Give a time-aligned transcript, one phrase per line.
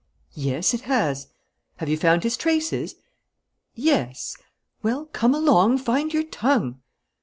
[0.33, 1.27] "Yes, it has."
[1.75, 2.95] "Have you found his traces?"
[3.75, 4.35] "Yes."
[4.81, 6.81] "Well, come along, find your tongue!"